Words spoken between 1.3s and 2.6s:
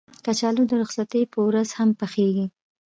په ورځ هم پخېږي